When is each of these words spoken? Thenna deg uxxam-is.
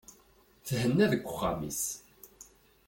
Thenna 0.67 1.05
deg 1.11 1.23
uxxam-is. 1.25 1.83